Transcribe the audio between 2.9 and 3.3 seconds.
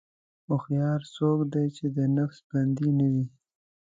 نه وي.